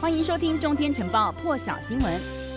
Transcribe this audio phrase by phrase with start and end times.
[0.00, 2.47] 欢迎收听《中天晨报》破晓新闻。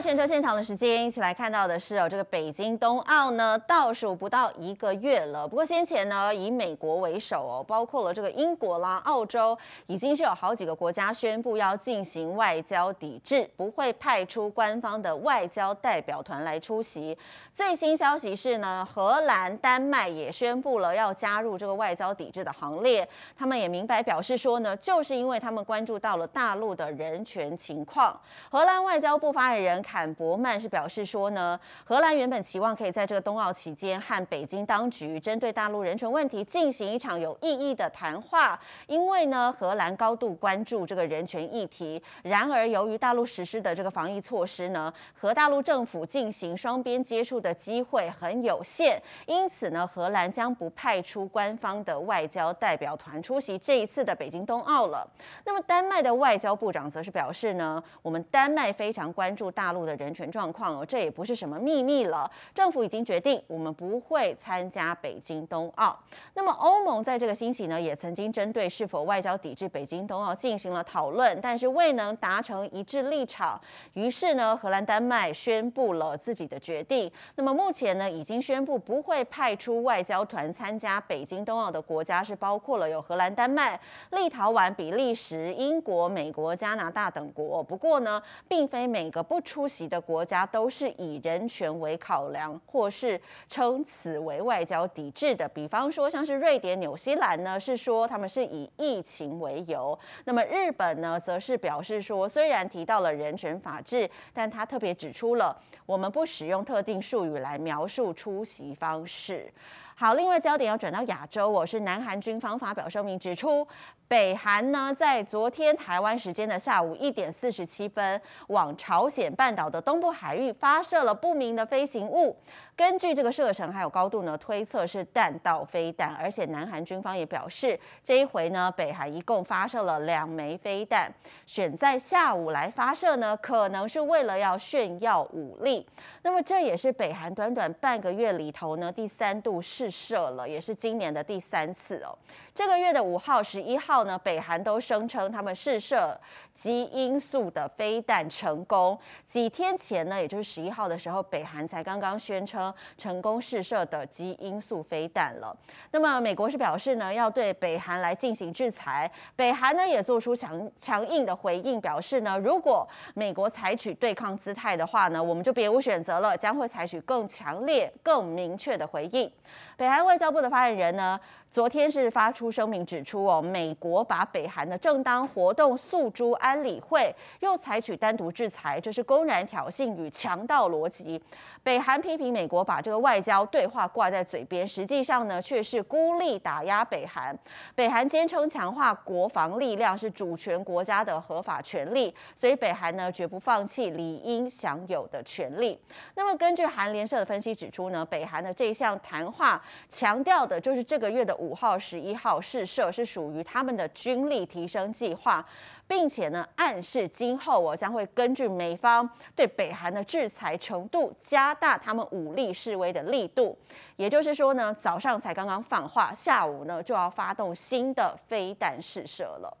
[0.00, 5.46] 全球现场的时间，一起来看到的是哦，这个北京冬奥呢，倒数不到一个月了。
[5.46, 17.16] 不过先前呢，以美国为首哦，包括了这个英国啦、澳洲，已经是有好几个国家宣布要进行外交抵制，不会派出官方的外交代表团来出席。
[17.52, 23.08] 最新消息是呢，荷兰、丹麦也宣布了要加入这个外交抵制的行列。
[23.38, 28.18] 他们也明白表示说呢，就是因为他们关注到了大陆的人权情况。
[28.50, 29.83] 荷兰外交部发言人。
[29.84, 42.02] 坎伯曼是表示说呢，荷兰原本期望可以在这个冬奥期间和北京当局针对大陆人权问题进行一场有意义的谈话，因为呢，荷兰高度关注这个人权议题。
[42.22, 55.06] 然而，由于大陆实施的这个防疫措施呢，和大陆政府进行双边接触的机会很有限，因此呢，荷兰将不派出官方的外交代表团出席这一次的北京冬奥了。
[55.44, 59.84] 那么，丹麦的外交部长则是表示呢，我们丹麦非常关注大陆。
[59.84, 62.30] 的人权状况哦，这也不是什么秘密了。
[62.54, 65.94] 政府已经决定，我们不会参加北京冬奥。
[66.32, 73.60] 那么，欧盟在这个星期呢，也曾经针对是否外交抵制北京冬奥进行了讨论，但是未能达成一致立场。
[73.92, 77.12] 于是呢，荷兰、丹麦宣布了自己的决定。
[77.34, 83.78] 那么，目前呢，已经宣布不会派出外交团参加北京冬奥的国家是包括了有荷兰、丹麦、
[84.12, 87.62] 立陶宛、比利时、英国、美国、加拿大等国。
[87.62, 95.48] 不过呢，并非每个不出出席的国家都是以人权为考量，或是称此为外交抵制的。
[95.48, 99.98] 比方说，像是瑞典、纽西兰呢，是说他们是以疫情为由。
[100.26, 109.50] 那么日本呢，则是表示说，虽然提到了人权法治，但他特别指出了我们不使用特定术语来描述出席方式。
[109.96, 113.66] 好，另外焦点要转到亚洲，我是南韩军方发表声明指出。
[114.06, 117.32] 北韩呢，在昨天台湾时间的下午一点。
[117.32, 122.36] 四十七分，往朝鲜半岛的东部海域发射了不明的飞行物。
[122.76, 126.14] 根据这个射程还有高度呢，推测是弹道飞弹。
[126.14, 131.10] 而且南韩军方也表示，这一回呢，北韩一共发射了两枚飞弹，
[131.46, 135.86] 选在下午来发射呢，可能是为了要炫耀武力。
[136.22, 142.16] 那么这也是北韩短短半个月里头呢，第三度试试射了，也是今年的第三次哦。
[142.54, 146.16] 这个月的五号、十一号呢，北韩都声称他们试射
[146.54, 148.96] 极音速的飞弹成功。
[149.26, 155.56] 几天前呢，也就是十一号的时候，北韩才刚刚宣称成功试射的极音速飞弹了。
[155.90, 159.10] 那么美国是表示呢，要对北韩来进行制裁。
[159.34, 169.28] 北韩呢也做出强强硬的回应，表示呢，如果美国采取对抗姿态的话呢，我们就别无选择了，将会采取更强烈、更明确的回应。
[169.76, 171.18] 北韩外交部的发言人呢，
[171.54, 181.22] 昨天是发出声明指出哦，美国把北韩的正当活动诉诸安理会，又采取单独制裁，这是公然挑衅与强盗逻辑。
[181.62, 187.38] 北韩批评美国把这个外交对话挂在嘴边，实际上呢却是孤立打压北韩。
[187.76, 195.78] 北韩坚称强化国防力量是主权国家的合法权利，所以北韩呢绝不放弃理应享有的权利。
[196.16, 201.32] 那么根据韩联社的分析指出呢，北韩的这一项谈话强调的就是这个月的。
[201.44, 205.44] 五号、十一号试射是属于他们的军力提升计划，
[205.86, 213.56] 并且呢，暗示今后我将会根据美方对北韩的制裁程度，加大他们武力示威的力度。
[213.96, 219.56] 也就是说呢，早上才刚刚放话，下午呢就要发动新的飞弹试射了。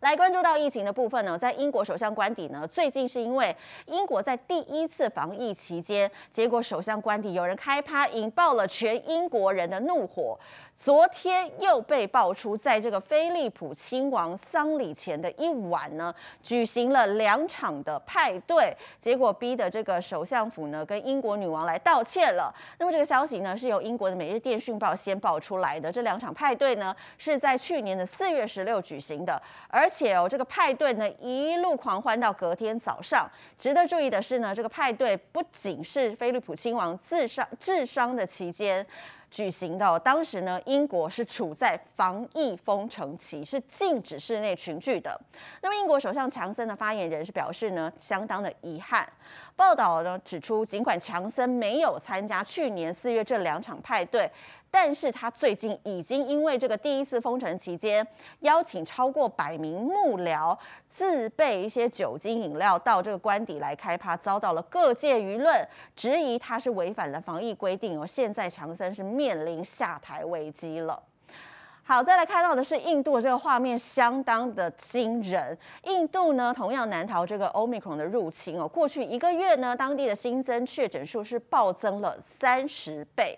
[0.00, 10.38] 来关注到疫情的部分呢，在英国首相官邸呢，最近是因为英国在第一次防疫期间，结果首相官邸有人开趴，引爆了全英国人的怒火。
[10.74, 22.50] 昨天又被爆出，在这个菲利普亲王丧礼前的一晚呢，举行了两场的派对，结果逼得这个首相府呢跟英国女王来道歉了。
[22.78, 25.92] 那么这个消息呢是由英国的《每日电讯报》先爆出来的。
[25.92, 33.28] 这两场派对呢是在去年的四月十六举行的，而且哦这个派对呢一路狂欢到隔天早上。
[33.58, 38.86] 值得注意的是呢，这个派对不仅是菲利普亲王自伤治伤的期间。
[39.30, 45.20] 举行的当时呢，英国是处在防疫封城期，是禁止室内群聚的。
[45.62, 49.08] 那么，英国首相强森的发言人是表示呢，相当的遗憾。
[49.54, 54.28] 报道呢指出，尽管强森没有参加去年四月这两场派对。
[54.70, 58.06] 但是他最近已经因为这个第一次封城期间，
[58.40, 60.56] 邀请超过百名幕僚
[60.88, 68.06] 自备一些酒精饮料到这个官邸来开趴，遭到了各界舆论质疑他是违反了防疫规定哦。
[68.06, 71.02] 现在强森是面临下台危机了。
[71.82, 75.58] 好，再来看到的是印度的这个画面，相当的惊人。
[75.82, 78.68] 印度呢，同样难逃这个 Omicron 的入侵哦。
[78.68, 83.36] 过去一个月呢，当地的新增确诊数是暴增了三十倍。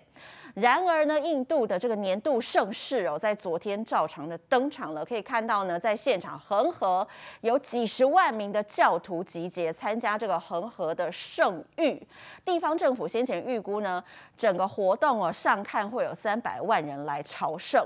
[0.53, 5.03] 然而呢，印度的这个年度盛事哦，在昨天照常的登场了。
[5.03, 7.07] 可以看到呢，在现场恒河
[7.41, 11.99] 有几十万名的教徒集结参加这个恒河的圣域。
[12.45, 14.03] 地方政府先前预估呢，
[14.37, 17.83] 整个活动哦，上看会有三百万人来朝圣。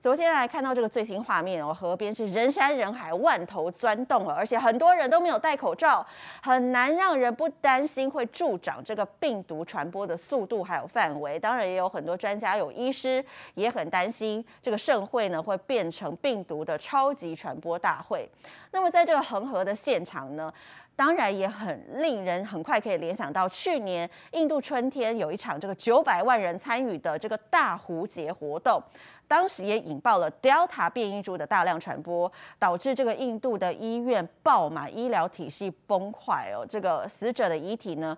[0.00, 6.06] 昨天来看到这个最新画面哦，河边是人山人海，万头钻动了，而且很多人都没有戴口罩，
[6.42, 11.38] 很难让人不担心会助长这个病毒传播的速度还有范围。
[11.38, 18.26] 当然，也有很多专家有医师也很担心这个盛会呢会变成病毒的超级传播大会。
[18.70, 20.50] 那么在这个恒河的现场呢，
[21.00, 28.78] 当然也很令人很快可以联想到去年印度春天有一场这个九百万人参与的这个大壶节活动。
[29.26, 36.66] 当时也引爆了 Delta 变异株的大量传播，导致这个印度的医院爆满，医疗体系崩坏哦。
[36.68, 38.14] 这个死者的遗体呢，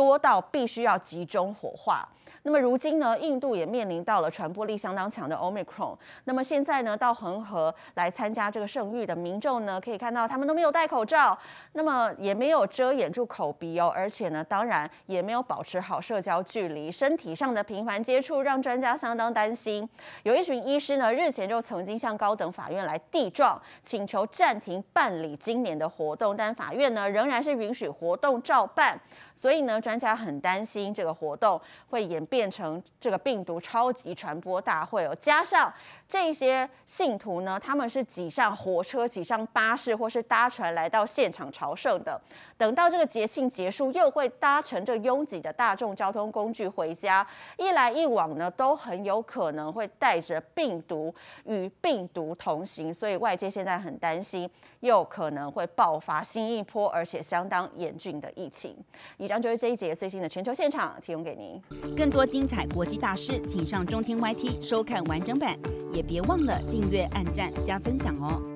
[0.00, 2.08] 多到必须要集中火化。
[2.42, 5.94] 那么如今呢，印度也面临到了传播力相当强的 Omicron。
[6.24, 11.38] 那么现在呢，到恒河来参加这个圣浴的民众呢，可以看到他们都没有戴口罩，
[11.74, 19.86] 那么也没有遮掩住口鼻哦，而且呢，当然也没有保持好社交距离，身体上的频繁接触让专家相当担心。
[20.22, 28.98] 有一群医师呢，日前就曾经向高等法院来递状，请求暂停办理今年的活动，但法院呢，仍然是允许活动照办。
[29.36, 35.16] 所以呢，专家很担心这个活动会演变成这个病毒超级传播大会哦。
[35.20, 35.72] 加上
[36.06, 42.20] 这些信徒呢，他们是挤上火车、挤上巴士或是搭船来到现场朝圣的。
[42.56, 47.26] 等到这个节庆结束，又会搭乘这拥挤的大众交通工具回家，
[47.56, 51.12] 一来一往呢，都很有可能会带着病毒
[51.46, 52.94] 与病毒同行。
[52.94, 54.48] 所以外界现在很担心，
[54.80, 58.76] 又可能会爆发新一波而且相当严峻的疫情。
[59.16, 61.96] 以上就是这一节最新的全球现场，提供给您。
[61.96, 65.58] 更多精彩国际大师，请上中天 YT 收看完整版，
[65.92, 68.49] 也别忘了订阅、按赞、加分享哦。